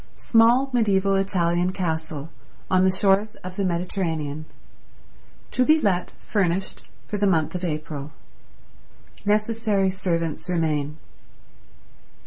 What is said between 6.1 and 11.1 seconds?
furnished for the month of April. Necessary servants remain.